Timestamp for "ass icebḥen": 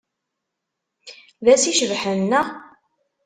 1.53-2.19